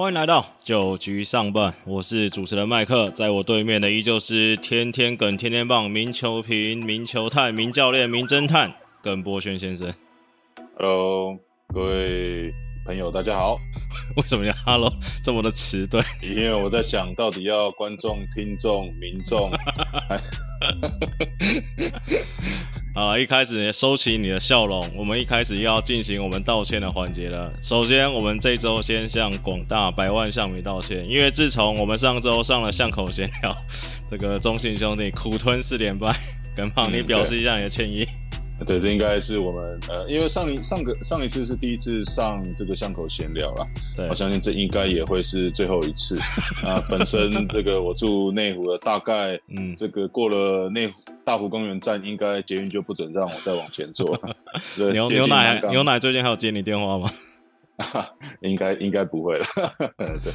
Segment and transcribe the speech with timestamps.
[0.00, 8.72] 欢迎来到九局上半，我是主持人麦克，在我对面的依旧是天天梗、天天棒、名球评、名球探、名教练、名侦探
[9.02, 9.92] 耿博轩先生。
[10.76, 11.36] Hello，
[11.74, 12.54] 各位
[12.88, 13.60] 朋友，大家好。
[14.16, 14.90] 为什么要 Hello
[15.22, 16.02] 这么的迟钝？
[16.22, 19.50] 因为我在想到底要观众、听众、民众，
[22.94, 27.52] 好了，一开始收起你的笑容，我们一开始要进行我们道歉的环节了。
[27.60, 33.54] 首先，我们这周先向广大百万象迷道歉，因为自从我们上周上了巷口闲聊，
[34.08, 36.10] 这个中信兄弟苦吞四连败，
[36.56, 38.08] 跟胖，你嗯表示一下你的歉意。
[38.66, 43.66] 对，这应该是我们呃，因为上一上个上一次是第一次上这个巷口闲聊啦，
[43.96, 46.18] 对我，相信这应该也会是最后一次。
[46.66, 50.94] 啊，本身这个我住内湖的，大概嗯，这个过了内湖
[51.24, 54.18] 大湖公园站，应该捷运就不准让我再往前坐
[54.92, 57.10] 牛牛奶牛奶最近还有接你电话吗？
[58.42, 59.46] 应该应该不会了。
[60.22, 60.32] 对，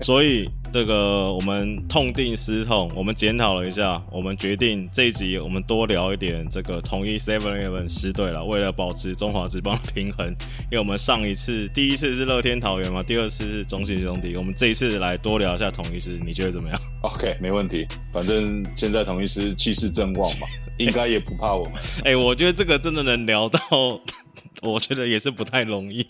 [0.00, 10.28] 所以这个我们痛定思痛，我们检讨了一下，我们决定这一集我们多聊一点这个统一 Seven Eleven 狮队了，为了保持中华职棒的平衡，
[10.70, 17.86] 因为我们上一次第一次是乐天桃园嘛，第二次是中信兄弟，我们这一次来多聊一下统一师，你觉得怎么样？OK，没问题。
[18.12, 20.46] 反正现在统一师气势正旺嘛，
[20.78, 21.74] 应该也不怕我们。
[22.04, 23.58] 哎、我觉得这个真的能聊到，
[24.62, 26.06] 我觉得也是不太容易。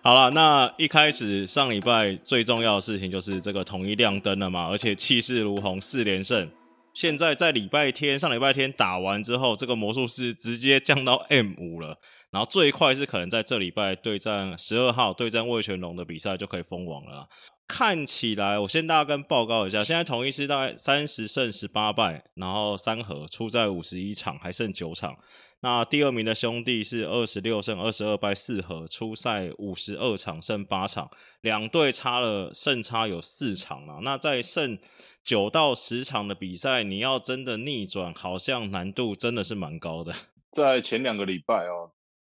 [0.00, 6.48] 好了，那一开始上礼拜最重要的事情就是这个统一亮灯了嘛，而且气势如虹，四连胜。
[6.94, 11.98] 现在在礼拜天上礼拜天打完之后，这个魔术师直接降到 M 五了，
[12.30, 17.28] 然后最快是可能在这礼拜对战十二号对战魏全龙的比赛就可以封王了。
[17.66, 25.14] 看起来，我先大家跟报告一下，现在统一师大概三十胜十八败，然后三和出在五十一场，还剩九场。
[25.60, 33.98] 那第二名的兄弟是二十六胜二十二败四和，出赛五十二场胜八场，两队差了胜差有四场啊。
[34.02, 34.78] 那在胜
[35.24, 40.12] 九到十场的比赛，你要真的逆转，好像难度真的是蛮高的。
[40.52, 41.90] 在前两个礼拜哦，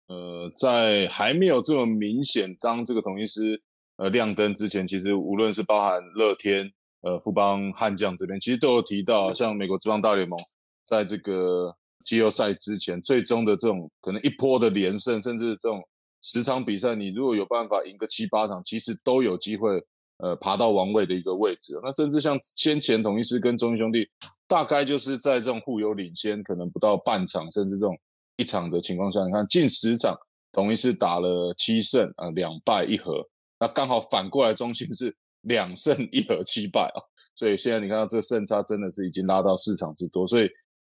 [0.08, 3.62] 呃，在还没有这么明显当这个统一师
[3.98, 6.70] 呃亮灯之前，其实无论是包含乐天、
[7.02, 10.36] 呃富邦悍将这边，其实都有提到，像美国职棒大联盟
[10.84, 15.82] 在这个季后赛之前，最终的这种可能一波的连胜，甚至这种
[16.20, 19.82] 十场比赛，你如果有办法赢个七八场，其实都有机会
[20.18, 21.78] 呃爬到王位的一个位置。
[21.82, 24.08] 那甚至像先前统一师跟中信兄弟，
[24.46, 27.98] 大概就是在这种互有领先，可能不到半场，甚至这种
[28.36, 30.16] 一场的情况下，你看近十场，
[30.52, 33.26] 统一是打了七胜啊两败一和，
[33.58, 37.02] 那刚好反过来中信是两胜一和七败啊，
[37.34, 40.48] 所以现在你看到这个胜差真的是已经拉到四场之多，所以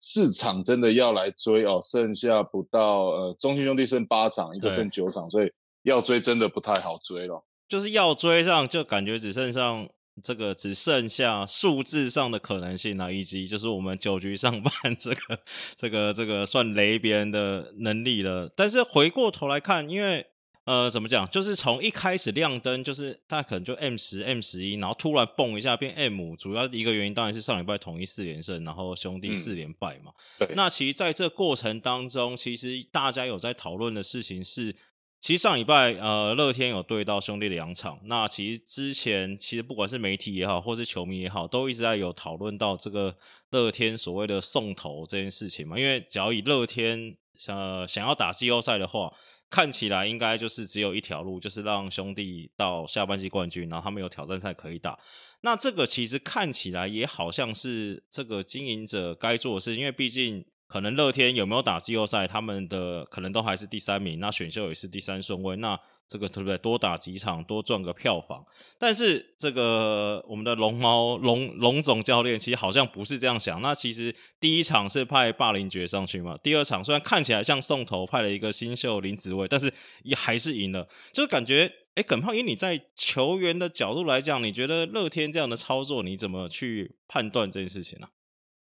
[0.04, 5.50] 四场真的要来追哦，剩下不到呃中信兄弟剩八场，一个对剩九场，所以
[5.84, 7.42] 要追真的不太好追了。
[7.68, 9.88] 就是要追上，就感觉只剩上
[10.22, 15.38] 这个只剩下数字上的可能性啊，以及就是我们九局上半这个
[15.76, 18.52] 这个这个算雷别人的能力了。
[18.54, 20.26] 但是回过头来看，因为
[20.64, 30.12] 呃怎么讲，就是从一开始亮灯，就是他可能就 M 十 M 十一，然后突然蹦一下变 M 五，主要一个原因当然是上礼拜统一四连胜，然后兄弟嗯四连败嘛。
[30.38, 34.72] 对，那其实在这过程当中，其实大家有在讨论的事情是，
[35.18, 43.16] 其实上礼拜呃乐天有对到兄弟两场，那其实之前其实不管是媒体也好，或是球迷也好，都一直在有讨论到这个
[43.50, 47.16] 乐天所谓的送头这件事情嘛，因为只要以乐天
[47.48, 49.12] 呃想要打季后赛的话。
[49.52, 54.98] 看起来应该就是只有一条路，就是让兄弟到下半季冠军，然后他们有挑战赛可以打。
[55.42, 66.58] 那这个其实看起来也好像是这个经营者该做的事，因为毕竟可能乐天有没有打季后赛，他们的可能都还是第三名，那选秀也是第三顺位，那这个对不对？
[66.58, 68.44] 多打几场，多赚个票房。
[68.78, 73.60] 但是这个我们的龙猫龙龙总教练其实好像不是这样想。
[73.62, 81.72] 那其实第一场是派霸凌爵上去嘛，第二场虽然看起来像送头派了一个新秀林子伟，但是也还是赢了，就是感觉。
[81.94, 88.06] 哎，耿胖，以你在球员的角度来讲，你觉得乐天这样的操作，你怎么去判断这件事情呢、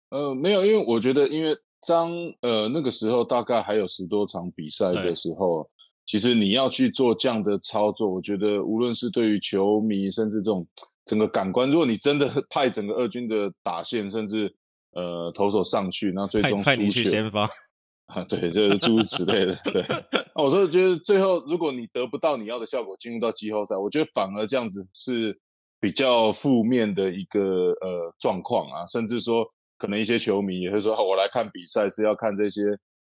[0.09, 2.11] 呃，没有，因为我觉得，因为张
[2.41, 5.69] 呃那个时候大概还有十多场比赛的时候，
[6.11, 10.67] 其实你要去做这样的操作，我觉得无论是对于球迷，甚至这种
[11.05, 14.53] 整个感官，如果你真的 派整个二军的打线，甚至
[14.91, 17.49] 呃投手上去，那最终派派你输球去先发，
[18.11, 19.85] 啊，对，就是诸如此类的，对。
[20.35, 25.39] 那我说，觉得最后如果你得不到你要的效果，进入到季后赛，我觉得反而这样子是
[25.79, 29.47] 比较负面的一个呃状况啊，甚至说
[29.79, 32.62] 可能一些球迷也会说，哦我来看比赛是要看这些，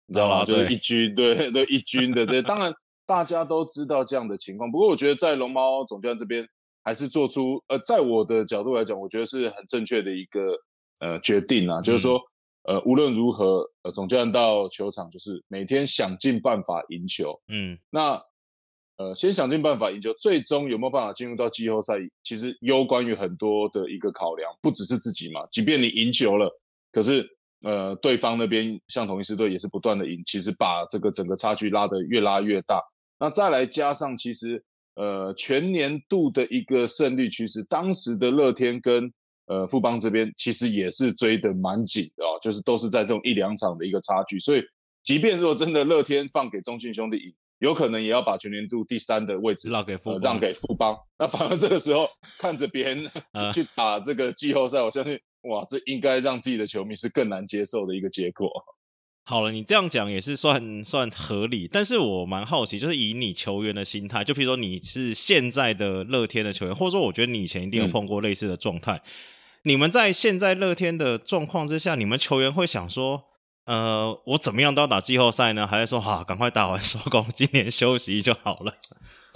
[0.08, 0.44] 你知道吗？
[0.44, 2.74] 就是一军，对对，一军的这，当然
[3.06, 6.46] 大家都知道这样的情况，不过我觉得在龙猫总教练这边
[6.82, 10.56] 还是做出呃，在我的角度来讲，我觉得是很正确的一个
[11.00, 12.20] 呃决定啊，就是说
[12.64, 18.20] 呃，无论如何，呃，总教练到球场就是每天想尽办法赢球，嗯，那
[18.96, 26.50] 呃，先想尽办法赢球，最终有没有办法进入到季后赛，其实攸关于很多的一个考量，不只是自己嘛，即便你赢球了，
[26.90, 27.28] 可是
[27.62, 32.80] 呃，对方那边像同一支队也是不断的赢，其实把这个整个差距拉得越拉越大，
[33.18, 34.64] 那再来加上其实。
[34.98, 39.12] 呃，全年度的一个胜率其实，当时的乐天跟
[39.44, 44.62] 呃富邦这边其实也是追得蛮紧的哦，就是都是在这种一两场的一个差距，所以
[45.02, 52.08] 即便如果真的乐天放给中信兄弟赢，有可能也要把全年度第三的位置让给富让给富邦，那反而这个时候
[52.38, 53.04] 看着别人
[53.52, 58.50] 去打这个季后赛，我相信哇，这应该让自己的球迷是更难接受的一个结果。
[59.28, 69.02] 好了，你这样讲也是算算合理，但是我蛮好奇，就是以你球员的心态，就比如说你是现在的乐天的球员，或者说我觉得你以前一定有碰过类似的状态，
[69.62, 73.24] 你们在现在乐天的状况之下，你们球员会想说，
[73.64, 75.66] 呃，我怎么样都要打季后赛呢？
[75.66, 78.74] 还是说，哈，赶快打完 收工，今年休息就好了？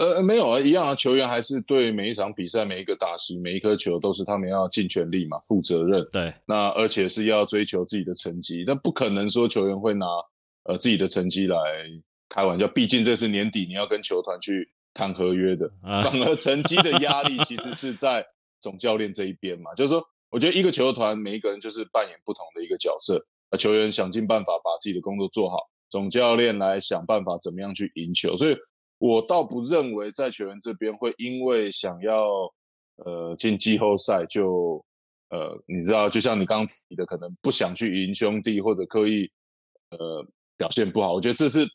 [0.01, 0.95] 呃，没有啊，一样啊。
[0.95, 6.03] 球员还是对每一场比赛、每一个打席、每一颗球，都是他们要尽全力嘛，负责任。
[6.11, 10.07] 对，那而且是要追求自己的成绩，但不可能说球员会拿
[10.65, 11.55] 呃自己的成绩来
[12.31, 12.67] 开玩笑。
[12.69, 18.25] 毕竟这是年底，你要跟球团去谈合约的，反而成绩的压力其实是在
[18.59, 19.75] 总教练这一边嘛。
[19.75, 25.59] 就是说，我觉得一个球团每一个人就是扮演不同的一个角色，呃，球员想尽办法把自己的工作做好，
[25.91, 28.57] 总教练来想办法怎么样去赢球，所以。
[29.01, 32.23] 我倒不认为在球员这边会因为想要
[32.97, 34.85] 呃进季后赛就
[35.31, 39.27] 呃你知道就像你刚刚提的可能不想去赢兄弟或者刻意
[39.89, 40.23] 呃
[40.59, 41.67] 表现不好，我觉得这是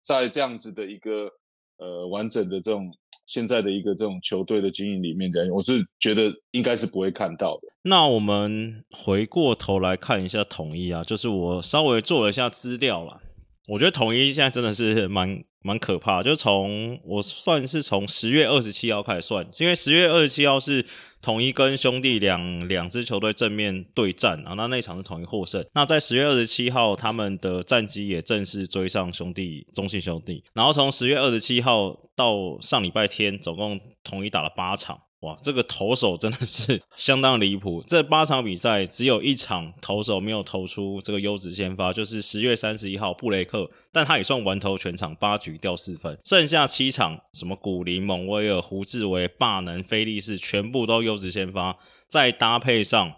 [0.00, 1.30] 在这样子的一个
[1.76, 2.90] 呃完整的这种
[3.26, 7.68] 现在的一个这种球队的经营里面的，我是觉得应该是不会看到的。
[7.82, 13.20] 那我们回过头来看一下统一啊，就是我稍微做了一下资料了，
[13.68, 15.44] 我觉得统一现在真的是蛮。
[15.62, 20.84] 蛮可怕，就从我算是从十月二十七号开始算，因为十月二十七号是
[21.20, 25.64] 统一跟兄弟两两支球队正面对战啊，那那场是统一获胜。
[25.74, 34.98] 那在十月二十七号，他们的战绩也正式追上兄弟中信兄弟，然后从十月二十七号到上礼拜天，总共统一打了八场。
[35.22, 37.82] 哇，这个投手真的是 相当离谱！
[37.86, 46.18] 这八场比赛只有一场投手没有投出这个优质先发，就是十月三十一号布雷克，但他也算完投全场，八局掉四分。
[46.24, 51.78] 剩下七场，什么古林、蒙威尔、胡志伟、霸能、菲利士，全部都优质先发，
[52.08, 53.12] 再搭配上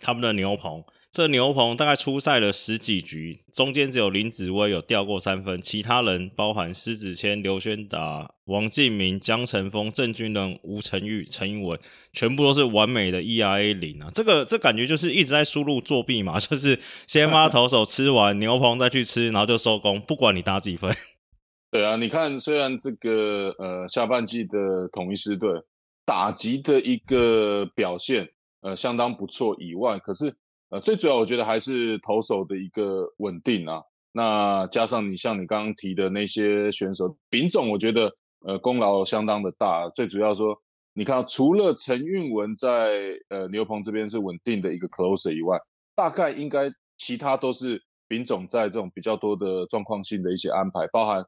[0.00, 0.82] 他们的牛棚。
[1.12, 11.78] 这牛棚大概出赛了十几局，中间只有林子威有掉过三分，其他人包含施子谦、刘轩达、王敬明、江晨峰、郑军人、吴成玉、陈英文，
[12.14, 14.08] 全部都是完美的 ERA 零啊！
[14.14, 20.90] 这个这感觉就是一直在输入作弊嘛， 就是先发投手吃完 牛棚再去吃，然后就收工，不管你打几分。
[21.70, 25.50] 对啊，你看，虽然这个呃下半季的统一狮队
[26.06, 28.26] 打击的一个表现
[28.62, 30.34] 呃相当不错以外，可是。
[30.72, 33.82] 呃，最主要我觉得还是投手的一个稳定啊。
[34.10, 38.10] 那加上你像你刚刚提的那些选手，丙总我觉得
[38.46, 39.86] 呃功劳相当的大。
[39.90, 40.58] 最主要说，
[40.94, 45.58] 你看除了陈运文在呃牛棚这边是稳定的一个 closer 以外，
[45.94, 51.22] 大概应该其他都是丙总在这种比较多的状况性的一些安排，包含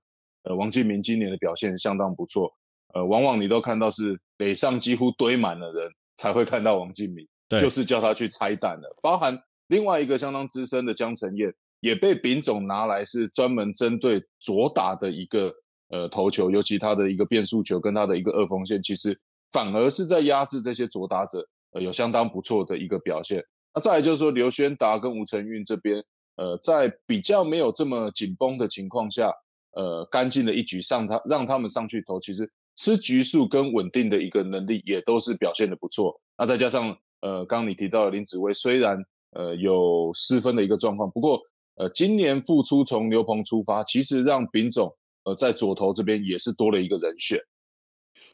[0.45, 2.51] 呃王敬明今年的表现相当不错。
[2.95, 7.29] 呃，往往你都看到是垒上几乎堆满了人才会看到王敬明。
[7.59, 15.53] 就是叫他去拆弹了，包含另外一个相当资深的江晨燕，也被丙总拿来是专门针对左打的一个
[15.89, 19.19] 呃投球，尤其他的一个变速球跟他的一个二锋线，其实
[19.53, 23.43] 反而是在压制这些左打者，呃有相当不错的一个表现。
[23.75, 26.03] 那再来就是说刘轩达跟吴承运这边，
[26.37, 29.33] 呃在比较没有这么紧绷的情况下，
[29.73, 36.21] 呃干净的一局上他让他们上去投，其实吃局数跟稳定的一个能力也都是表现的不错。
[36.37, 36.95] 那再加上。
[37.25, 41.41] 呃，刚你提到林子威，虽然呃有失分的一个状况，不过
[41.77, 47.39] 呃今年复出从牛棚出发，其实让丙总呃在左投这边也是多了一个人选。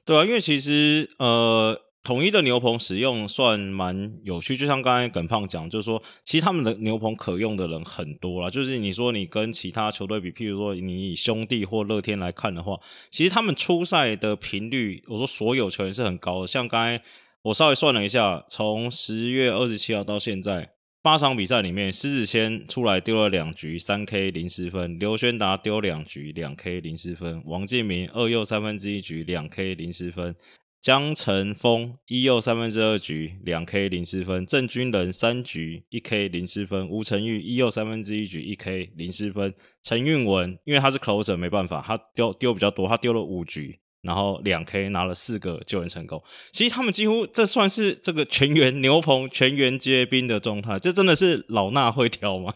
[0.04, 8.50] 对啊，因为其实呃统一的牛棚使用算蛮有趣，就像刚才耿胖讲，就是说其实他们的牛棚可用的人很多啦。
[8.50, 12.76] 就是你说你跟其他球队比，譬如说你以兄弟或乐天来看的话，
[13.12, 17.04] 其实他们出赛的频率，我说所有球员是很高的，像刚才。
[17.44, 30.36] 我稍微算了一下，从十月二十七号到现在八场比赛里面，狮子先出来丢了两局三 K 零失分，刘轩达丢两局两 K 零失分，王建民二又三分之一局两 K 零失分
[30.82, 46.22] 江晨峰一又三分之二局两 K 零失分，郑军人三局一 K 零失分，吴成玉一又三分之一局一 K 零失分，陈运文因为他是 closer 没办法，他丢丢比较多，他丢了五局，然后两 K 拿了四个救援成功。
[46.52, 52.54] 其实他们几乎这算是这个全员牛棚全员皆兵的状态，这真的是老衲会挑吗？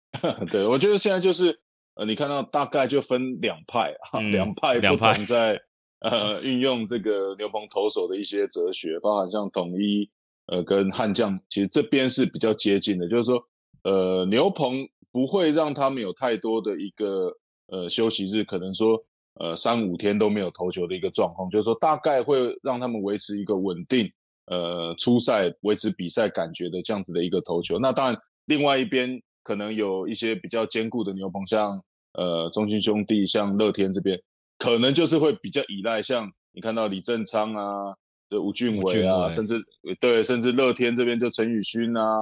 [0.50, 1.60] 对，我觉得现在就是
[1.94, 5.60] 呃，你看到大概就分两派啊，两派不同在。
[6.04, 10.10] 呃，运用这个牛棚投手的一些哲学，包含像统一，
[10.46, 13.08] 呃，跟悍将，其实这边是比较接近的。
[13.08, 13.40] 就是说，
[13.84, 17.32] 呃，牛棚不会让他们有太多的一个
[17.68, 19.00] 呃休息日，可能说
[19.34, 21.48] 呃三五天都没有投球的一个状况。
[21.50, 24.10] 就是说，大概会让他们维持一个稳定，
[24.46, 27.78] 呃，初赛维持比赛感觉的这样子的一个投球。
[27.78, 31.82] 那当然，另外一边可能有一些比较坚固的牛棚，像
[32.14, 34.20] 呃中心兄弟，像乐天这边。
[34.58, 37.92] 可能就是会比较依赖，像你看到李正昌啊，
[38.28, 39.60] 的吴俊伟啊，甚至
[39.98, 42.20] 对，甚至乐天这边就陈宇勋啊，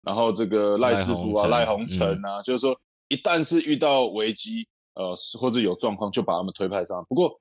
[0.00, 2.74] 然后这个赖师傅啊，赖鸿成啊，就是说
[3.08, 7.04] 一旦是遇到危机，呃，或者有状况，就把他们推派上。
[7.08, 7.32] 不过，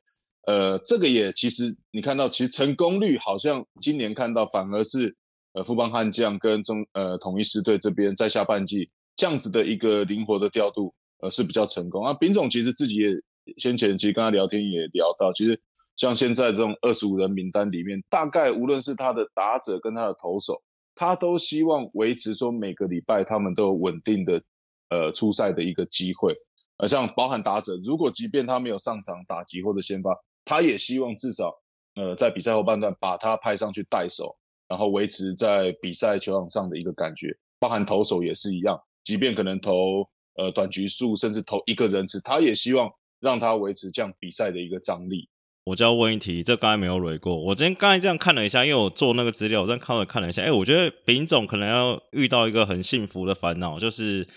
[0.47, 5.15] 呃，这个也其实你看到，其实成功率好像今年看到反而是
[5.53, 12.13] 呃富邦悍将跟中呃统一狮队这边在下半季这样子的一个灵活的调度，呃是比较成功啊。
[12.13, 13.09] 丙总其实自己也。
[13.57, 15.59] 先前其实跟他聊天也聊到，其实
[15.97, 20.61] 像现在这种二十五人名单里面，大概无论是他的打者跟他的投手，
[20.93, 24.41] 他都希望维持说每个礼拜他们都有稳定的
[24.89, 26.35] 呃出赛的一个机会。
[26.81, 30.11] 呃，像包含打者，如果即便他没有上场打击或者先发，
[30.43, 31.53] 他也希望至少
[31.95, 34.35] 呃在比赛后半段把他派上去带手，
[34.67, 37.27] 然后维持在比赛球场上的一个感觉。
[37.59, 40.03] 包含投手也是一样，即便可能投
[40.35, 42.89] 呃短局数，甚至投一个人次，他也希望。
[43.21, 45.29] 让他维持这样比赛的一个张力，
[45.65, 47.37] 我就要问一题，这刚才没有蕊过。
[47.37, 54.27] 我今天刚才这样看了一下，因为我做那个资料，我在看了看了一下，哎，我觉得丙总可能要遇到一个很幸福的烦恼，就是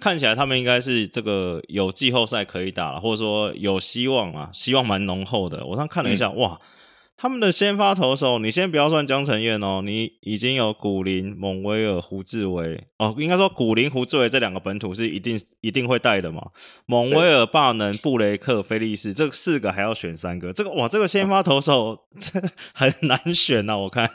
[0.00, 5.64] 看起来他们应该是这个有季后赛可以打，或者说有希望啊，希望蛮浓厚的。
[5.66, 6.60] 我刚看了一下，哇！
[7.22, 16.40] 他们的先发投手，你先不要算江承彦哦，你已经有古林、蒙威尔、胡志伟哦，应该说古林、胡志伟这两个本土是一定一定会带的嘛。
[16.86, 22.40] 蒙威尔、霸能、布雷克、菲利斯这四个还要选三个，这个哇，这个先发投手这
[22.72, 24.08] 很难选呐，我看。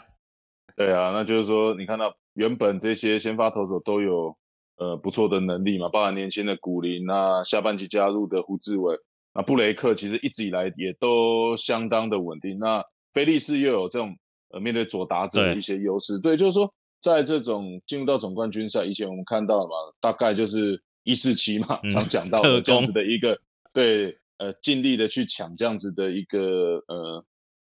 [0.76, 4.36] 对啊，那就是说，你看到原本这些先发投手都有
[4.78, 8.98] 呃不错的能力嘛，包含年轻的古林啊，下半季加入的胡志伟，
[9.34, 12.84] 那布雷克其实一直以来也都相当的稳定，那。
[13.14, 14.14] 菲利斯又有这种
[14.50, 23.40] 呃面对左打者的一些优势，对，就是说在这种进入到总冠军赛以前，我们看到了嘛，大概就是一四七嘛，常讲到的这样子的一个
[23.72, 27.26] 对，呃，尽力的去抢这样子的一个呃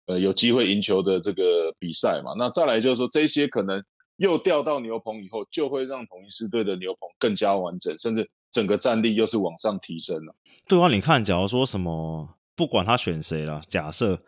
[0.07, 2.33] 呃有机会赢球的这个比赛嘛。
[2.38, 3.85] 那再来就是说这些可能
[4.16, 10.35] 又调到牛棚以后，就会让统一狮队的牛棚更加完整，甚至整个战力又是往上提升了。
[10.68, 14.23] 对啊，你看，假如说什么不管他选谁了，假设。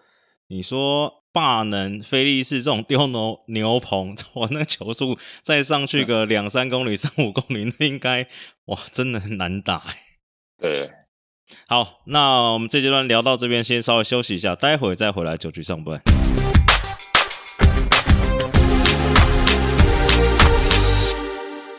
[0.51, 8.27] 你说霸能、菲利斯这种丢牛牛棚， 我，那球速再上去个两三公里、三五公里，那应该
[8.65, 9.83] 哇，真的很难打。
[10.59, 10.91] 对，
[11.67, 16.01] 好，那我们这阶段聊到这边，先稍微休息一下，待会再回来九局上班。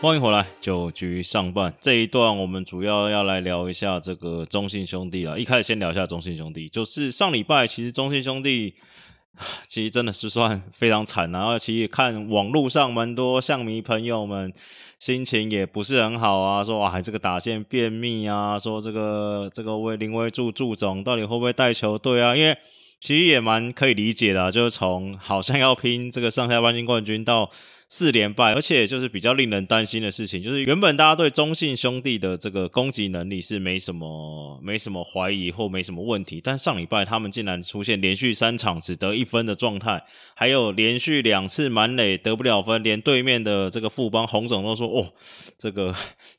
[0.01, 5.37] 欢迎回来，九局上半这一段，我们主要要来聊一下这个中信兄弟了。
[5.37, 8.75] 一开始先聊一下中信兄弟，就是上礼拜其实中信兄弟
[9.67, 11.47] 其实真的是算非常惨啊。
[11.47, 14.53] 而且看网络上蛮多象迷朋友们
[14.99, 22.33] 心情也不是很好啊，说哇，这个打线便秘啊，说这个这个威林威助助总到底会不会带球队啊？
[22.33, 22.57] 因为
[23.01, 27.51] 其实也蛮可以理解的，就是从好像要拼这个上下半季冠军到。
[27.91, 40.03] 四连败，而且就是比较令人担心的事情，就是原本大家对中信兄弟的这个攻击能力是没什么、没什么怀疑或没什么问题，但上礼拜他们竟然出现连续三场只得一分的状态，
[40.35, 45.11] 还有连续两次满垒得不了分，连对面的这个富邦洪总都说：“哦，
[45.57, 45.95] 这个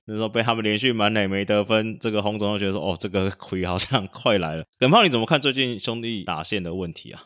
[0.06, 7.24] 那时候被他们连续满垒没得分，这个洪总都觉得说：‘哦，这个 亏好像快来了。’耿胖，你怎么看最近兄弟打线的问题啊？”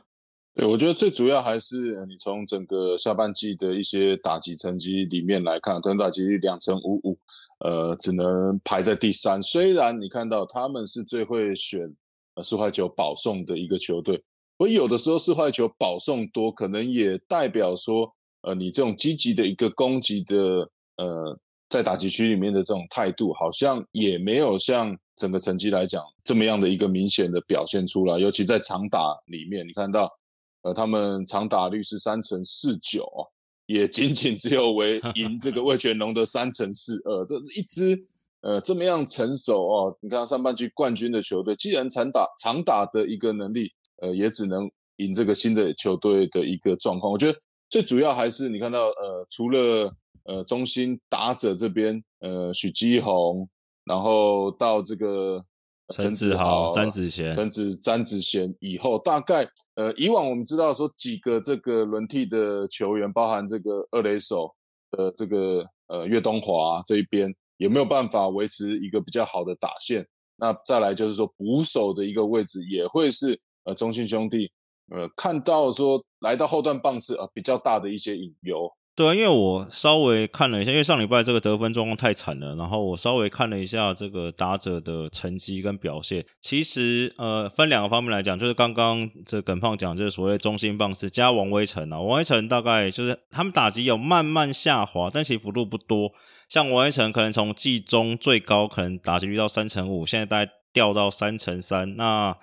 [0.56, 7.18] 对，我觉得最主要还是你从整个下半季的一些打击成绩里面来看，团打击率两成五五，
[7.58, 9.42] 呃，只能排在第三。
[9.42, 11.92] 虽然你看到他们是最会选
[12.40, 14.22] 四坏球保送的一个球队，
[14.56, 18.08] 我有的时候四坏球保送多，可能也代表说，
[18.42, 20.36] 呃，你这种积极的一个攻击的
[20.98, 21.36] 呃
[21.68, 28.20] 在打击区里面的这种态度，好像也没有像整个成绩来讲这么样的一个明显的表现出来。
[28.20, 30.08] 尤其在长打里面，你看到。
[30.64, 33.06] 呃，他们长打率是三成四九，
[33.66, 37.24] 也仅仅只有为 赢这个魏全龙的三成四二。
[37.26, 37.98] 这一支
[38.40, 43.70] 呃这么样成熟哦，你看上半季冠军的球队，既然长打长打的一个能力，
[44.02, 47.12] 呃，也只能赢这个新的球队的一个状况。
[47.12, 49.94] 我觉得最主要还是你看到呃，除了
[50.24, 53.48] 呃中心打者这边，呃许基宏，
[53.84, 55.44] 然后到这个。
[55.90, 64.54] 陈子豪、詹子贤、陈子詹子贤以后，大概呃，以往我们知道说几个这个轮替的球员，包含这个二垒手
[64.92, 70.06] 的这个呃岳东华这一边，有没有办法维持一个比较好的打线？
[70.36, 74.50] 那再来就是说捕手的一个位置，也会是呃中信兄弟
[74.90, 78.72] 呃看到说来到后段棒次呃比较大的一些隐忧。
[78.96, 86.24] 对啊，因为我稍微看了一下，因为上礼拜这个得分状况太惨了，然后我稍微看了一下这个打者的成绩跟表现。
[86.40, 96.12] 其实呃，分两个方面来讲，就是刚刚这耿胖讲，就是所谓中心棒是加王威成啊，王威成大概就是他们打击有慢慢下滑，但其实幅度不多。
[96.48, 101.96] 像王威成可能从季中最高可能打击率到三成五，现在大概掉到三成三。
[101.96, 102.36] 那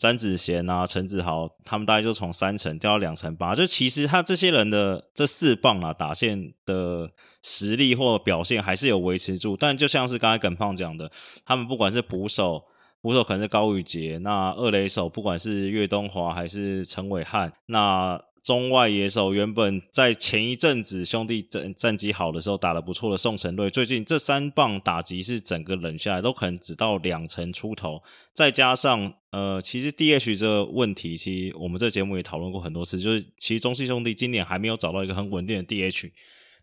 [0.00, 3.54] 詹子贤啊，陈子豪，他们大概就从三层掉到两层八。
[3.54, 7.10] 就其实他这些人的这四棒啊，打线的
[7.42, 9.54] 实力或表现还是有维持住。
[9.54, 11.12] 但就像是刚才耿胖讲的，
[11.44, 12.64] 他们不管是捕手，
[13.02, 18.18] 捕手可能是高宇杰，那二垒手不管是岳东华还是陈伟汉，那。
[18.42, 28.02] 中外野手原本在前一阵子兄弟战战绩好的时候打得不错的宋承瑞，最近这三棒打击是整个冷下来，都可能只到两成出头。
[28.32, 36.10] 再加上呃，其实 DH 这个问题，其实我们这节目也讨论过很多次，就是其实中信兄弟今年还没有找到一个很稳定的 DH。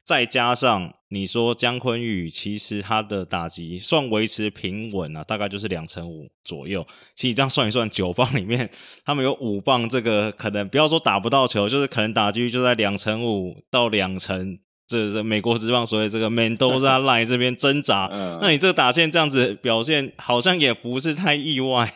[0.08, 6.88] 再加上你说姜昆宇，其实他的打击算维持平稳啊，大概就是两成五左右。
[7.14, 8.70] 其实这样算一算，九棒里面
[9.04, 14.58] 他们有五棒，这个可能不要说打不到球，就是可能打击就在两成五到两成。
[14.88, 18.10] 这这美国职棒所谓这个 Mendoza Line 这边挣扎，
[18.42, 21.94] 那你这个打线这样子表现，好像也不是太意外。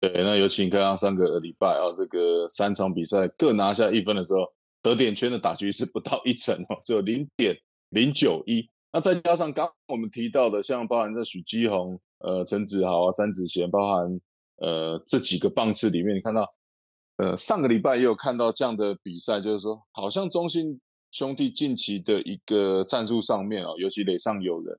[0.00, 4.56] 对，那尤其你刚刚上个礼拜啊，这个三场比赛各拿下一分的时候。
[4.90, 7.56] 得点圈的打局是不到一成哦，只有零点
[7.90, 8.68] 零九一。
[8.92, 14.20] 那再加上刚我们提到的，像包含这许基宏、呃陈子豪啊、詹子贤，包含
[14.58, 16.48] 呃这几个棒次里面，你看到
[17.18, 24.78] 呃上个礼拜也有看到这样的比赛，就是说好像中信兄弟近期的一个战术上面哦，尤其垒上有人，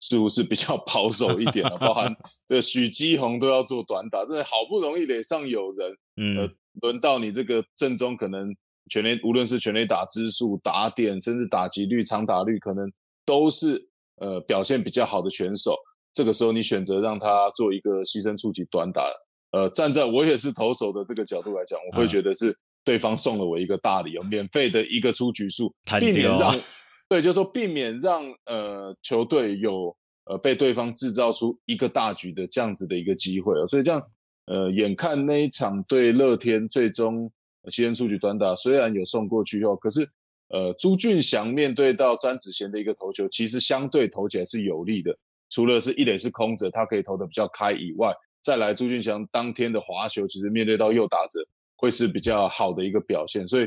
[0.00, 2.14] 似乎是比较 保守一点的，包含
[2.46, 8.54] 这许基宏都要做短打，真的好不容易垒上有人，嗯，轮到你这个正中可能。
[8.88, 12.90] 全垒无论是全垒打支数、打点，甚至打击率、长打率，可能
[13.24, 15.76] 都是呃表现比较好的选手。
[16.12, 19.04] 这个时候你选择让他做一个牺牲触及短打，
[19.52, 26.52] 呃，站在我也是投手的这个角度来讲，我会觉得是对方送了我一个大礼，免费的一个出局数，避免让
[27.08, 34.02] 对，就是说避免让呃球队有呃被对方制造出一个大局的这样子的一个机会哦所以这样
[34.46, 37.30] 呃，眼看那一场对乐天最终。
[37.70, 40.08] 牺牲出局短打虽然有送过去后，可是
[40.48, 45.16] 呃朱俊祥面对到詹子贤的一个投球，其实相对投起来是有利的。
[45.50, 51.40] 除了是一垒是空着，他可以投的比较开以外，再来朱俊祥当天的滑球，其实面对到右打者
[51.76, 53.48] 会是比较好的一个表现。
[53.48, 53.66] 所以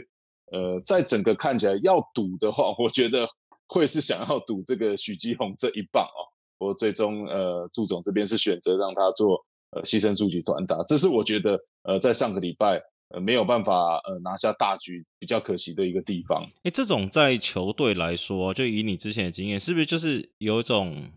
[0.52, 3.28] 呃，在整个看起来要赌的话，我觉得
[3.68, 6.22] 会是想要赌这个许基宏这一棒哦。
[6.60, 12.80] 我最终呃朱总这边是选择让他做呃牺牲出局短打，这是我觉得呃在上个礼拜。
[13.14, 16.46] 呃，没有办法呃拿下大局，比较可惜的一个地方。
[16.64, 21.10] 哎，这种在球队来说，就以你之前的经验，是不是就是有一种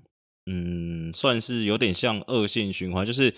[0.46, 3.06] 嗯，算是有点像恶性循环？
[3.06, 3.34] 就是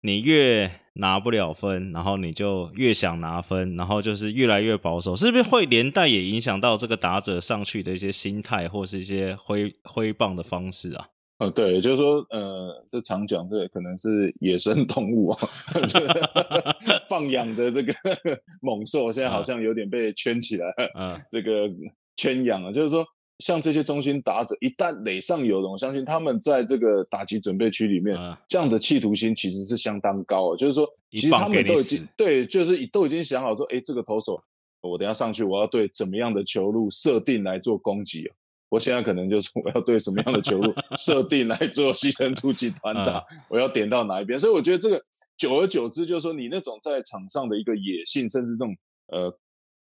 [0.00, 11.08] 你越拿不了分，然后你就越想拿分，然后就是越来越保守，是不是会连带也影响到这个打者上去的一些心态，或是一些挥挥棒的方式啊？
[11.38, 15.48] 呃，对，就是说，呃，这常讲，这可能是野生动物啊，
[17.08, 17.92] 放养的这个
[18.60, 20.66] 猛兽，现在好像有点被圈起来，
[20.98, 21.70] 嗯，这个
[22.16, 22.72] 圈养了。
[22.72, 23.06] 就是说，
[23.38, 28.16] 像这些中心打者，一旦垒上有人，我相信他们在这个打击准备区里面，
[28.48, 30.56] 这样的企图心其实是相当高。
[30.56, 34.42] 就是说，其实他们都已经对，就是都已经想好说，哎，这个投手，
[34.80, 38.34] 我等下上去，我要对怎么样的球路设定来做攻击啊。
[38.70, 45.02] 我现在可能就是我要对什么样的球路 设定来做牺牲出击团打，我要点到哪一边，所以我觉得这个
[45.36, 48.76] 久而久之，就是说你那种在场上的一个野性，甚至这种
[49.08, 49.38] 呃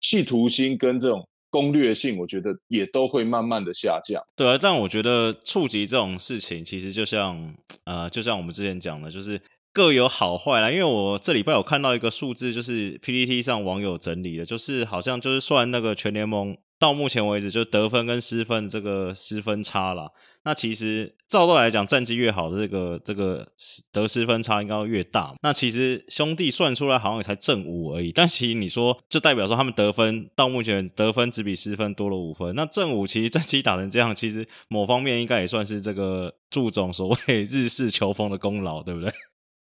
[0.01, 4.23] 企图心跟这种攻略性，我觉得也都会慢慢的下降。
[4.37, 10.71] 对啊，但我觉得触及这种事情，其实就像呃，就像我们之前讲的，就是各有好坏啦。
[10.71, 20.11] 因为我这礼拜有看到一个数字，就是 PPT 上网友整理的，就是好像就是算那个全联盟到目前为止就得分跟失分这个失分差啦。
[20.43, 23.47] 那其实照道来讲，战绩越好的这个这个
[23.93, 25.35] 得失分差应该要越大。
[25.43, 32.55] 那其实兄弟算出来好像也才正五而已，但其实你说就代表说他们得分到目前得分只比失分多了五分。
[32.55, 39.13] 那正五其实战绩打成这样，其实某方面应该也算是这个祝总所谓 日式球风的功劳，对不对？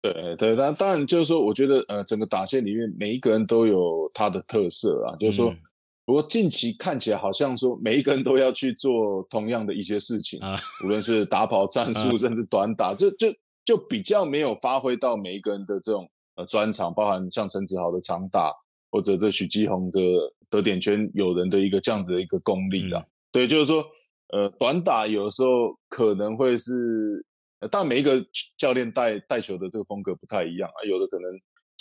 [0.02, 5.54] 对对，但当然就是说，我觉得呃，整个打线里面每一个人都有他的特色啊，就是说。
[6.06, 13.28] 不过近期看起来好像说每一个人都要去做同样的一些事情啊，无论是打跑战术，甚至短打，就就
[13.64, 18.52] 就比较没有发挥到每一个人的这种呃专长，包含像陈子豪的长打，
[18.92, 20.00] 或者这许继宏的
[20.50, 23.02] 得点圈有人的一个这样子的一个功力啊。
[23.32, 23.86] 对，就是说
[24.34, 27.26] 呃短打有的时候可能会是，
[27.72, 28.22] 但每一个
[28.58, 31.32] 教练带带球的这个风格不太一样啊，有的可能。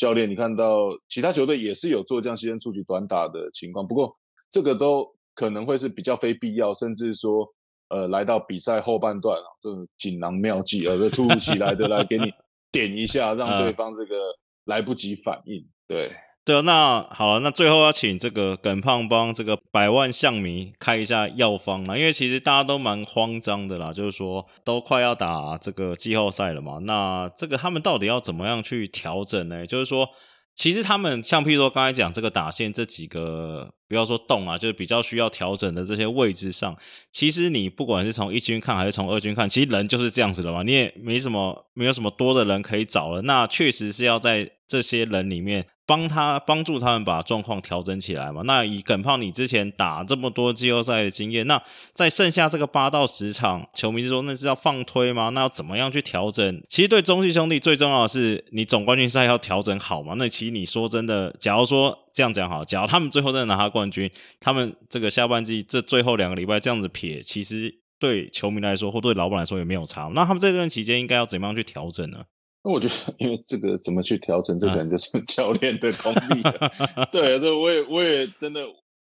[0.03, 4.13] 教练，你看到其他球队也是有做这样牺牲出局短打的情况，不过
[4.51, 7.47] 这个都可能会是比较非必要，甚至说，
[7.89, 12.33] 呃，来到比赛后半段啊，这种锦囊妙计，呃，突如其来的来给你
[12.73, 14.17] 点一下，让对方这个
[14.65, 16.11] 来不及反应，对。
[16.45, 29.67] 对啊，那好了，那最后要请这个耿胖帮这个百万象迷开一下药方啦，因为其实大家都蛮慌张的啦，就是说都快要打这个季后赛了嘛，那这个他们到底要怎么样去调整呢？
[29.67, 30.09] 就是说。
[30.55, 36.75] 其实他们像，譬如说刚才讲这个打线这几个，不要说动啊，就是比较需要调整的这些位置上，
[37.11, 45.67] 其实你不管是从一军看还是从二军看，其实人就是这样子的嘛，你也没什么，没有什么多的人可以找了，那确实是要在这些人里面。
[45.85, 48.41] 帮他帮助他们把状况调整起来嘛？
[48.47, 51.61] 那以耿胖你之前打这么多季后赛的经验，那
[51.93, 55.31] 在剩下这个八到十场，球迷是说那是要放推吗？
[55.31, 56.63] 那要怎么样去调整？
[56.69, 60.15] 其实对中信兄弟最重要的是，你总冠军赛要调整好嘛？
[60.17, 70.11] 那其实你说真的，假如说这样讲好，假如他们最后真的拿下冠军，他们这个下半季这最后两个礼拜这样子撇，其实对球迷来说或对老板来说也没有差。
[70.15, 72.25] 那他们这段期间应该要怎么样去调整呢？
[72.65, 76.43] 那我觉得，因为这个怎么去调整， 这可能就是教练的功力。
[77.11, 78.65] 对，这我也我也真的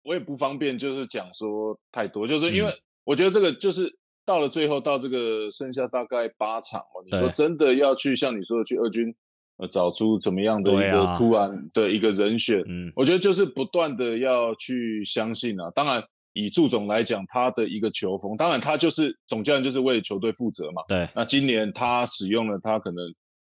[0.05, 3.93] 我也不方便，就是讲说太多，就是因为我觉得这个就是
[4.25, 9.13] 到了最后，到这个剩下大概八场哦，你说真的要去像你说的去二军
[9.61, 15.71] 呃找出怎么样的一个突然的一个人选，嗯，我觉得就是不断的要去相信啊。
[15.75, 20.83] 当然，以祝总来讲，他的一个球风，当然他就是总教练，就是为球队负责嘛。
[20.89, 23.05] 对，那今年他使用了他可能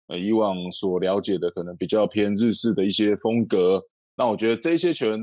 [0.09, 0.19] 呃。
[0.19, 3.83] 以往所了解的可能比较偏日式的一些风格，
[4.15, 5.19] 那我觉得这些球员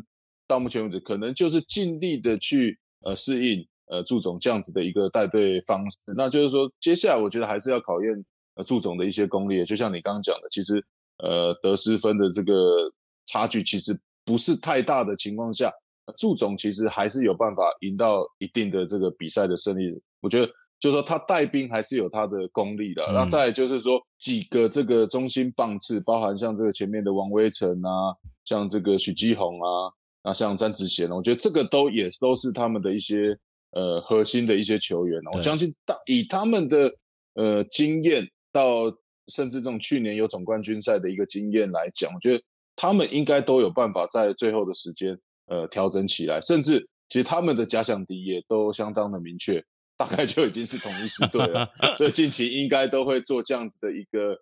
[0.47, 5.97] 到目前为止可能就是尽力的去呃适应呃祝总这样子的一个带队方式。
[6.17, 8.25] 那就是说，接下来我觉得还是要考验
[8.59, 9.63] 呃祝总的一些功力。
[9.63, 10.83] 就像你刚刚讲的，其实
[11.23, 12.91] 呃得失分的这个
[13.25, 15.71] 差距其实不是太大的情况下，
[16.17, 19.99] 祝总其实还是有办法赢到一定的这个比赛的胜利。
[20.19, 20.51] 我觉得。
[20.81, 23.05] 就是说，他带兵还是有他的功力的。
[23.11, 29.91] 那再就是说，几个这个中心棒次，包含像这个前面的王威成啊，像这个许基宏啊，
[30.23, 33.37] 那像詹子贤，我觉得这个都也都是他们的一些
[33.71, 35.21] 呃核心的一些球员。
[35.33, 36.89] 我相信，大以他们的
[37.33, 38.85] 呃经验，到
[39.27, 42.43] 甚至这种去年有总冠军赛的一个经验来讲，我觉得
[42.75, 46.39] 他们应该都有办法在最后的时间呃调整起来。
[46.41, 49.63] 甚至其实他们的假想敌也都相当的明确。
[49.97, 54.33] 大概就已经是同一支队了， 所以近期应该都会做这样子的一个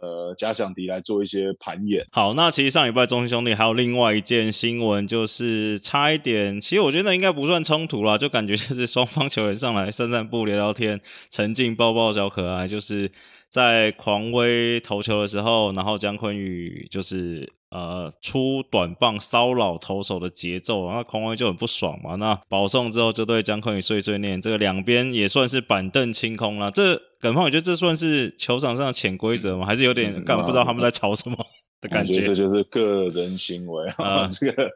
[0.00, 2.06] 呃假想敌来做一些盘演。
[2.12, 13.10] 好，那其实上礼拜中心兄弟还有另外一件新闻，就是差一点，其实我觉得应该不算冲突啦，就感觉就是双方球员上来散散步、聊聊天、沉浸抱抱小可爱，就是
[13.48, 17.52] 在狂威投球的时候，然后姜昆宇就是。
[17.70, 22.14] 呃，出短棒骚扰投手的节奏，那狂威就很不爽嘛。
[22.14, 26.70] 那保送之后就对江坤宇碎碎念，这个两边也算是板凳清空了。
[26.70, 29.64] 这耿胖，我觉得这算是球场上的潜规则吗？
[29.64, 31.36] 还是有点干不知道他们在吵什么
[31.80, 32.20] 的感觉？
[32.20, 34.28] 这就是个人行为啊。
[34.30, 34.70] 这个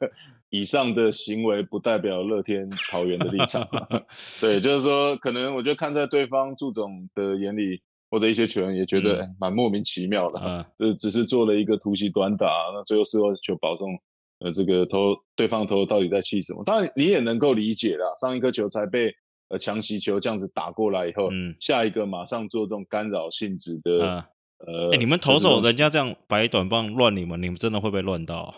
[0.49, 3.69] 以上的行为不代表乐天桃园的立场。
[4.41, 7.81] 对，就是说，可能我觉得看在对方祝总的眼里。
[8.11, 13.91] 或者一些球员也觉得蛮莫名其妙的，这只是做了一个突袭短打，那最后四号球保送，
[14.39, 16.65] 呃，这个投对方投到底在气什么？
[16.65, 19.15] 当然你也能够理解啦，上一颗球才被
[19.49, 24.25] 呃强袭球这样子打过来以后，嗯下一个马上做这种干扰性质的，
[24.59, 28.55] 呃，你们投手人家这样摆短棒乱你们，你们真的会被乱到？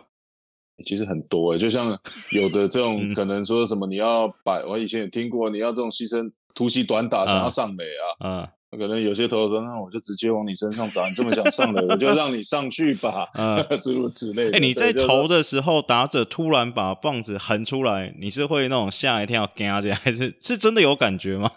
[0.85, 1.99] 其实很多诶，就像
[2.33, 8.49] 有的这种可能说什么你要摆，我以前也听过，你要这种牺牲突袭短打想要上垒啊，嗯。
[8.79, 13.27] 可能有些投手说，那我就直接往你身上砸，你这么想上的，我就让你上去吧，
[13.83, 14.53] 诸如此类。
[14.53, 21.51] 哎，你在投的时候，打者突然把棒子横出来，你是会那种吓一跳、惊下还是是真的有感觉吗？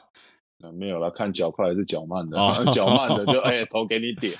[0.63, 2.37] 啊没有了，看脚快还是脚慢的，
[2.71, 4.33] 脚慢的就 哎投给你点，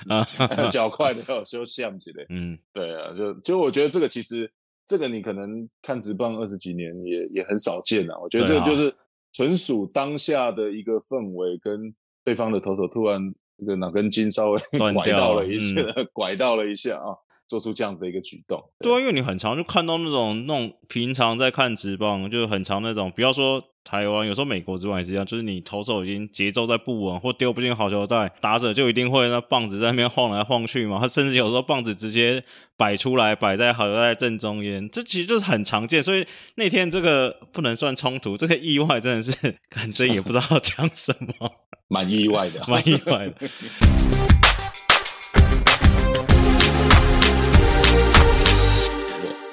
[0.68, 2.26] 脚快的要修相之类。
[2.30, 4.50] 嗯，对啊，就就我觉得这个其实
[4.84, 8.18] 这个你可能看直棒二十几年也也很少见啊。
[8.20, 8.92] 我觉得这个就是
[9.32, 11.94] 纯属当下的一个氛围跟。
[12.24, 13.20] 对方的头头突然
[13.58, 14.60] 这个哪根筋稍微
[14.94, 15.82] 拐到了一下，
[16.12, 17.14] 拐到了一下啊，
[17.60, 18.62] 做出这样子的一个举动。
[18.80, 23.62] 对啊，因为你很常就看到那种那种平常在看直棒，就是很常那种，不要说。
[23.84, 30.98] 台湾有时候美国之外也是一样，就是你投手已经节奏在不稳，或丢不进好球带，打者就一定会那棒子在那边晃来晃去嘛。
[30.98, 32.42] 他甚至有时候棒子直接
[32.78, 36.02] 摆出来，摆在好球带正中间，这其实就是很常见。
[36.02, 41.50] 所以那天这个不能算冲突，这个意外真的是， 反正也不知道讲什么，
[41.88, 44.43] 蛮意外的，蛮意外的。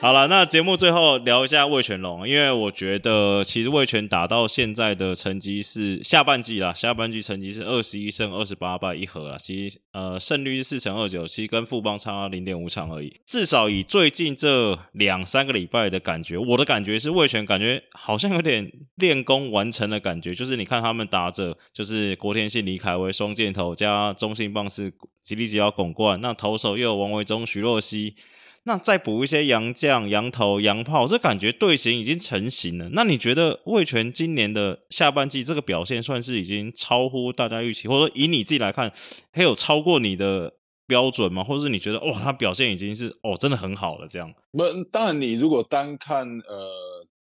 [0.03, 13.15] 好了，那节目最后聊一下魏全龙，因为我觉得其实魏全打到现在的成绩是下半季啦，下半季成绩是二十一胜二十八败一和啊，其实呃胜率是四成二九，其实跟富邦差零点五场而已。
[13.27, 24.91] 至少以最近这两三个礼拜的感觉，我的感觉是魏全感觉好像有点练功完成的感觉，就是你看他们打着，就是郭天信、李凯威双箭头加中信棒是
[25.23, 28.15] 吉利吉要拱冠，那投手又有王维忠、徐若曦。
[28.63, 32.89] 那再补一些洋将、洋头、洋炮，这感觉队形已经成型了。
[32.93, 38.93] 那你觉得魏权今年的下半季这个表现算是已经超乎大家预期，或者以你自己来看，
[39.31, 40.53] 还有超过你的
[40.85, 41.43] 标准吗？
[41.43, 44.31] 或者是你觉得哇，他表现已经是哦，真的很好了这样？
[44.51, 46.69] 那，当然你如果单看呃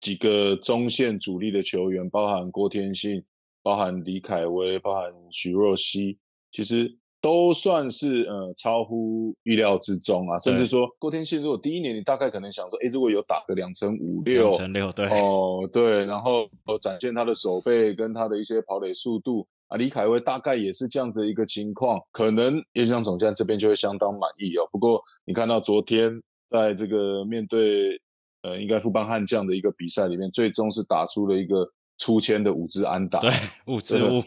[0.02, 3.24] 几个中线主力的球员，包含郭天信、
[3.62, 6.18] 包含李凯威、包含徐若曦，
[6.52, 6.99] 其实。
[7.22, 24.68] 都算是呃超乎预料之中啊，甚至说郭天信如果第一年你大概可能想说，哎，如果有打个两成五六，两成六，对，哦对，然后展现他的手背跟他的一些跑垒速度啊，李凯威大概也是这样子一个情况，可能叶军总监这边就会相当满意哦。
[24.72, 28.00] 不过你看到昨天在这个面对
[28.44, 33.32] 呃应该富邦悍将的一个比赛里面，最终是打出了一个出千的五支安打，对，
[33.66, 34.24] 五支五。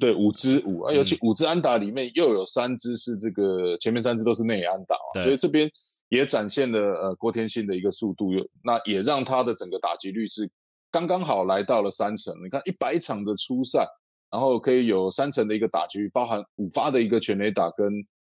[0.00, 5.70] 对五支五啊，尤其五支安打里面又有三支是这个前面三支都是内安打，所以这边
[6.08, 10.50] 也展现了呃郭天信的一个速度，又那也让他的整个打击率是
[10.90, 12.34] 刚刚好来到了三成。
[12.44, 13.86] 你看一百场的初赛，
[14.32, 17.86] 然后可以有三成的一个打击率，包含五发的一个全垒打跟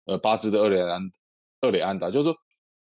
[0.06, 1.00] 呃八支的二垒安
[1.62, 2.36] 二垒安打，就是说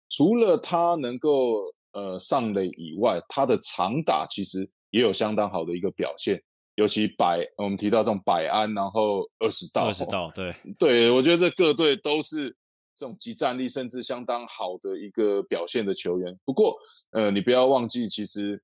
[0.10, 6.42] 除了他能够呃上垒以外，他的长打其实也有相当好的一个表现。
[6.76, 12.50] 尤其百，我们提到这种百安，然后二十道，二十道，对， 对我觉得这各队都是
[12.96, 16.36] 这种集战力甚至相当好的一个表现的球员。
[16.44, 16.76] 不过，
[17.12, 18.60] 呃，你不要忘记，其实，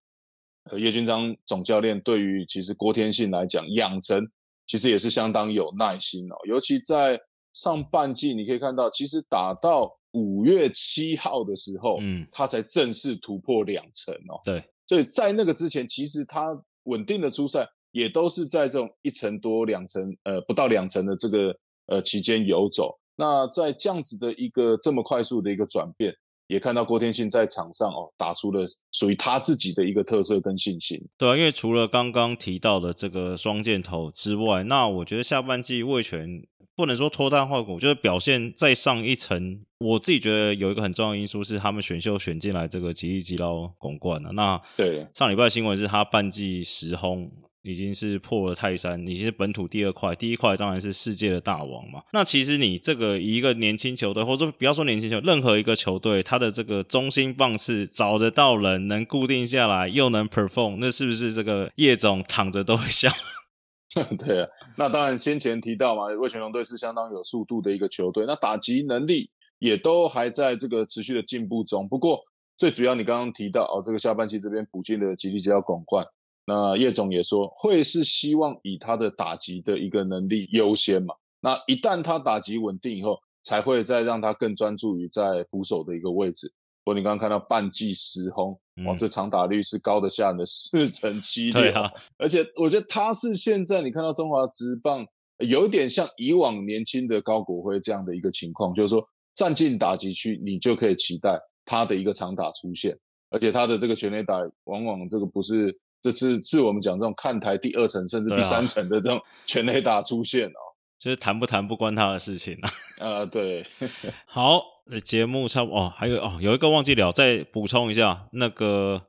[0.72, 4.28] 呃，叶军章总教练对于其实郭天信来讲，养成
[4.66, 6.36] 其实也是相当有耐心哦。
[6.48, 7.20] 尤其在
[7.54, 14.42] 上半季，你可以看到，其实打到五月七号的时候，嗯，他才正式突破两成哦。
[14.44, 17.70] 对，所以在那个之前，其实他稳定的出赛。
[17.92, 21.56] 也都是在这种一层多两层，呃，不到两层的这个
[21.88, 22.98] 呃期间游走。
[23.16, 26.14] 那在这样子的一个这么快速的一个转变，
[26.48, 30.98] 也看到郭天信在场上哦，打出了属于他自己的一个特色跟信心。
[31.18, 36.42] 对啊，因为除了刚刚提到的这个双箭头之外，那我觉得下半季魏权
[36.76, 39.62] 不能说脱单换骨，就是表现再上一层。
[39.80, 44.32] 我自己觉得有一个很重要的因素是他们选秀选进来这个吉利吉捞拱冠了。
[44.32, 47.30] 那对上礼拜新闻是他半季十轰。
[47.62, 52.02] 已经是破了泰山，已经是本土第二块，第一块当然是世界的大王嘛。
[52.14, 63.10] 那其实你这个一个年轻球队，或者不要说年轻球，任何一个球队，他的这个中心棒次找得到人，能固定下来，又能 perform，那是不是这个叶总躺着都会笑？
[64.24, 71.90] 对啊，那当然先前提到嘛，魏全龙队是相当有速度的一个球队，那打击能力也都还在这个持续的进步中。
[71.90, 72.22] 不过
[72.56, 76.06] 最主要，你刚刚提到哦，这个下半期这边补进的吉利吉要广冠。
[76.50, 81.14] 那叶总也说，会是希望以他的打击的一个能力优先嘛？
[81.42, 86.52] 那一旦他打击稳定以后，才会再让他更专注于在捕手的一个位置。
[86.84, 91.72] 不过你刚刚看到半季十轰，哇，这长打率是高的吓人的四成七六，
[92.18, 95.06] 而且我觉得他是现在你看到中华职棒
[95.38, 102.98] 有点像以往年轻的高国辉这样的一个情况，就是说站进打击区，你就可以期待他的一个长打出现，
[103.30, 105.78] 而且他的这个全垒打往往这个不是。
[106.02, 110.60] 这次是我们讲这种看台第二层甚至第三层的这种 全垒打出现哦，
[110.98, 112.70] 就是谈不谈不关他的事情啊。
[113.00, 113.66] 呃， 对，
[114.26, 114.62] 好，
[115.04, 119.04] 节目差不哦，还有哦，有一个忘记了，再补充一下，那个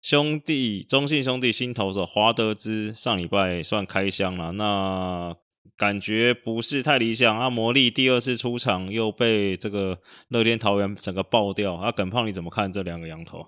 [0.00, 5.34] 兄弟中信兄弟新投手华德兹上礼拜算开箱了，那
[5.76, 7.50] 感觉不是太理想啊。
[7.50, 11.90] 魔力第二次出场又被这个乐天桃园整个爆掉啊。
[11.92, 13.46] 耿胖你怎么看这两个羊头？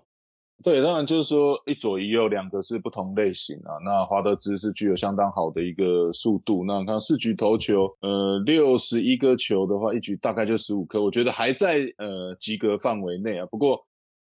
[0.65, 3.79] 对，当然就是说一左一右，两个是不同类型啊。
[3.85, 13.47] 那华德兹是具有相当好的一个速度，那看四局投球，呃，六十一个球的话，一局大概就十五颗，我觉得还在呃及格范围内啊。
[13.47, 13.81] 不过，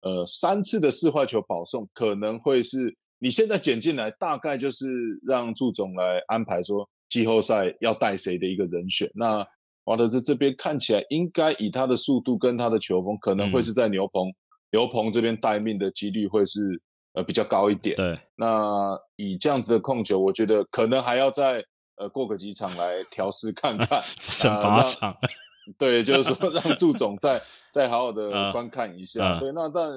[0.02, 4.88] 呃，三次的四坏球保送可能会是你现在捡进来，大概就是
[5.22, 9.08] 让祝总来安排说季后赛要带谁的一个人选。
[9.14, 9.46] 那
[9.84, 14.34] 华德兹这边看起来应该以他的速度跟他的球风，可能会是在牛棚。
[14.76, 16.60] 牛棚这边待命的几率会是
[17.14, 17.96] 呃比较高一点。
[17.96, 21.64] 对，那以这样子的控球，我觉得可能还要再
[21.96, 24.02] 呃过个几场来调试看看。
[24.20, 25.16] 剩八场。
[25.78, 29.40] 对，就是说让祝总再再好好的观看一下。
[29.40, 29.94] 对，那但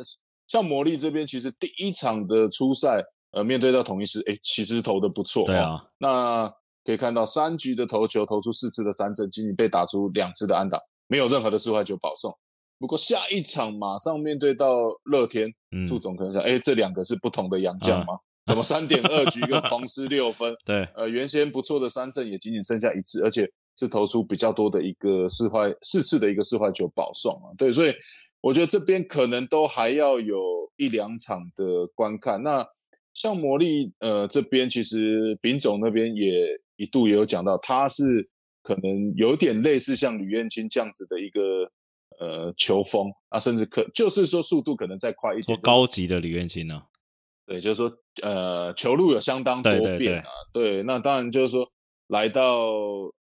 [0.47, 5.45] 像魔力这边，其实第一场的初赛呃面对到统一师，哎，其实投的不错。
[5.45, 5.85] 对啊。
[5.99, 6.49] 那
[6.85, 12.33] 可以看到三局的投球投出四次的三振，仅仅被打出两次的安打，没有任何的四坏球保送。
[12.79, 15.53] 不过下一场马上面对到乐天，
[15.87, 18.19] 祝总可能想，哎，这两个是不同的洋将吗？
[18.47, 20.55] 怎么三点二局跟狂失六分？
[20.65, 27.51] 对，呃，原先不错的三振也仅仅剩下一次，而且是投出比较多的一个四坏四次的一个四坏球保送啊。
[27.59, 27.93] 对，所以
[28.41, 30.41] 我觉得这边可能都还要有
[30.77, 32.41] 一两场的观看。
[32.43, 32.65] 那
[33.13, 38.31] 像魔力呃这边，其实丙总那边也一度也有讲到，他是
[38.63, 41.41] 可能有点类似像吕彦青这样子的一个。
[42.21, 46.83] 呃，球风啊，甚至可就是说速度可能再快一点，高级的李元清呢？
[47.47, 50.27] 对，就是说呃，球路有相当多变啊。
[50.53, 51.65] 对，那当然就是说
[52.09, 52.67] 来到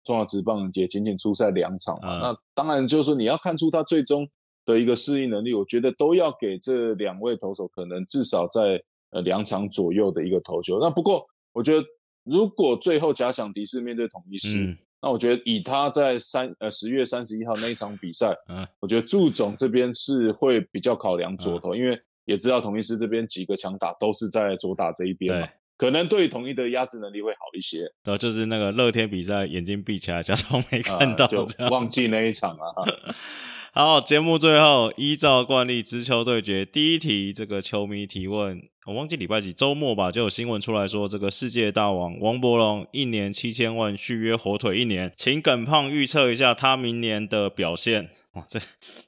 [0.03, 2.19] 中华职棒也仅仅出赛两场嘛。
[2.19, 4.29] 那当然就是说你要看出他最终
[4.65, 10.81] 的一个适应能力，我觉得都要给这两位投手可能至少在呃两场左右的一个投球。
[10.81, 11.87] 那不过我觉得
[12.25, 14.77] 如果最后假想敌是面对统一师。
[15.03, 27.93] 那我觉得以他在三呃十月三十一号那一场比赛， 嗯，我觉得祝总这边是会比较考量左投，因为也知道统一师这边几个强打都是在左打这一边嘛，可能对统一的压制能力会好一些。
[28.05, 32.87] 对，就是那个乐天比赛，眼睛闭起来假装没看到，就忘记那一场啊。
[33.75, 38.63] 好，节目最后依照惯例，直球对决第一题，这个球迷提问。
[38.85, 48.11] 我忘记礼拜几周末吧，就有新闻出来说，这个世界大王王伯龙一年七千万续约火腿一年，请耿胖预测一下他明年的表现。
[48.33, 48.59] 哇，这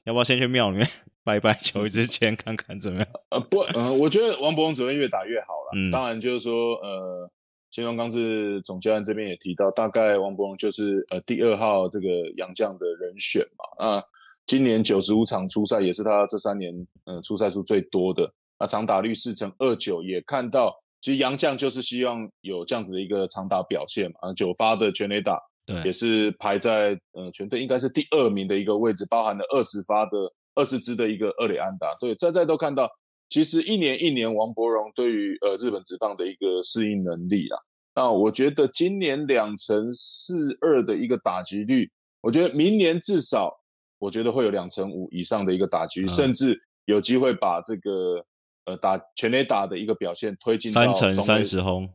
[0.05, 0.87] 要不要先去庙里面
[1.25, 3.07] 拜拜求一支签，看看怎么样？
[3.31, 5.71] 呃，不，呃，我觉得王伯龙只会越打越好了。
[5.75, 7.29] 嗯，当然就是说，呃，
[7.69, 12.07] 新庄刚志总教练这边也提到，大概王伯龙就是呃第二号这个
[12.37, 13.85] 洋将的人选嘛。
[13.85, 14.03] 啊，
[14.45, 18.31] 今年九十五场出赛也是他这三年呃出赛数最多的。
[18.57, 24.29] 那长打率四成二九，也看到，其实杨将就是希望有这样子的一个长打表现嘛。
[24.29, 25.37] 啊，九发的全垒打，
[25.67, 30.11] 对，也是排在呃全队应该是第二名的一个位置，包含了二十发的
[30.55, 31.93] 二十支的一个二垒安打。
[31.99, 32.89] 对，在在都看到，
[33.27, 37.57] 其实一年一年王伯荣对于呃日本职棒的一个适应能力啦。
[37.93, 41.91] 那我觉得今年两成四二的一个打击率，
[42.21, 43.53] 我觉得明年至少
[43.99, 48.25] 我觉得会有两成五以上的一个打击率，甚至有机会把这个。
[48.65, 51.87] 呃，打全垒打的一个表现推进三成三十轰，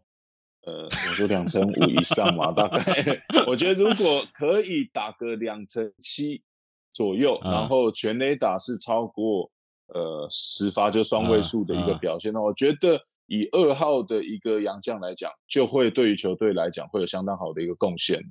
[0.63, 2.81] 呃，我说两成五以上嘛，大概。
[3.47, 6.43] 我觉得如果可以打个两成七
[6.93, 9.51] 左右，然后全垒打是超过
[9.89, 18.23] 呃十发就双位数的一个表现，那我觉得以二号的一个洋将来讲，就会对于球队来讲会有相当好的一个贡献。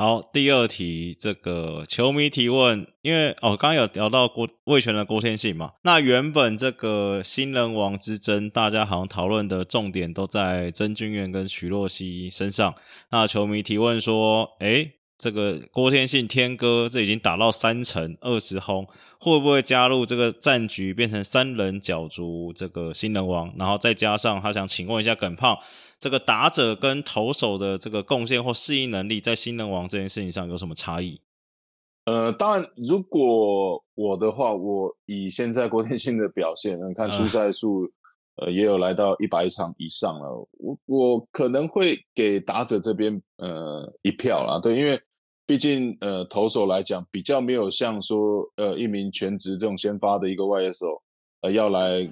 [0.00, 12.74] 好，第二题，这个球迷提问，因为哦，刚刚有聊到郭魏权的郭天信嘛，那原本这个新人王之争，大家好像讨论的重点都在曾俊彦跟徐若曦身上。
[13.10, 18.88] 那球迷提问说，诶，这个郭天信天哥，这已经打到三成二十轰。
[19.22, 23.52] 会不会加入这个战局，变成三人角逐这个新人王？
[23.58, 25.58] 然后再加上他想请问一下耿胖，
[25.98, 31.20] 这个打者跟投手的这个贡献或适应能力，在新人王这件事情上有什么差异？
[32.06, 37.92] 呃，当然，如果我的话，我以现在郭天信的表现，你看出赛数，
[38.36, 44.98] 呃，也有来到一百场以上了，我我可能会给打者这边呃一票啦，对，因为。
[45.50, 51.02] 毕竟，呃，投手来讲，比较没有像说，呃，一名全职这种先发的一个外野手，
[51.40, 52.08] 呃，要来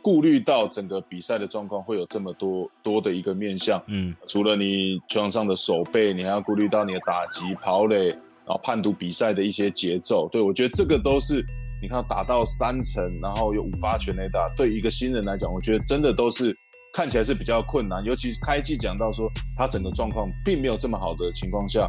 [0.00, 3.82] 顾虑到整个比赛的状况会有这么多多的一个面向。
[3.88, 10.26] 嗯，除了你球场上的手背，你还要顾虑到你的打击、跑垒，然后判读比赛的一些节奏。
[10.32, 11.44] 对我觉得这个都是
[11.82, 16.56] 你看打到三层，然后有五发全垒打，对一个新人来讲，我觉得真的都是
[16.94, 18.02] 看起来是比较困难。
[18.02, 21.86] 尤其开季讲到说他整个状况并没有这么好的情况下。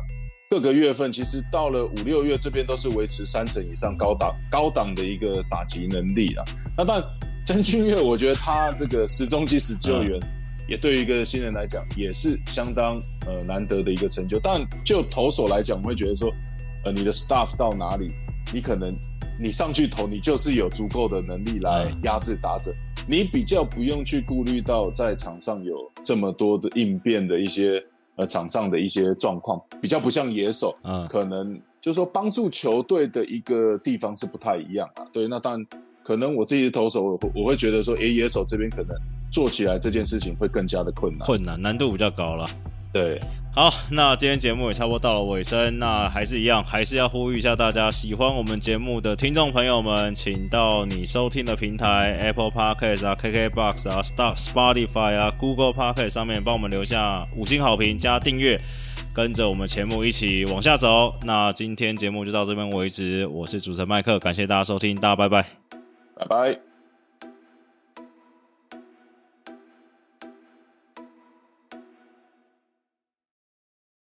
[0.52, 6.44] 各个月份其实到了五六月这边都是维持三成以上高档高档的一个打击能力了。
[6.78, 7.02] 那但
[7.46, 10.20] 曾俊岳，我觉得他这个始终及时救援，
[10.68, 14.38] 也对于一个新人来讲也是相当呃难得的一个成就。
[14.44, 16.30] 但就投手来讲，我会觉得说，
[16.84, 18.12] 呃，你的 staff 到哪里，
[18.54, 18.94] 你可能
[19.40, 22.76] 你上去投，你就是有足够的能力来压制打者，
[23.08, 27.82] 你比较不用去顾虑到在场上有这么多的应变的一些。
[28.18, 35.06] 呃，场上的一些状况比较不像野手，嗯，可能就是说帮助球队的一个地方是不太一样啊。
[35.14, 35.68] 对，那当然
[36.04, 38.96] 可能我自己的投手，我我会觉得说，诶，野手这边可能
[39.32, 42.46] 做起来这件事情会更加的困难，困难难度比较高了。
[42.94, 43.20] 对，
[43.54, 58.58] 好，那今天节目也差不多到了尾声，那还是一样，还是要呼吁一下大家，喜欢我们节目的听众朋友们，请到你收听的平台 Apple Podcast 啊、KKBox 啊、Star Spotify 啊、Google Podcast 上面帮我们留下五星好评加订阅，
[59.14, 61.14] 跟着我们节目一起往下走。
[61.24, 65.46] 那今天节目就到这边为止，我是主持人麦克，感谢大家收听，大家拜拜，
[66.16, 66.71] 拜拜。